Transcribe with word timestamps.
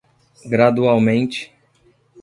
Gradualmente 0.49 1.53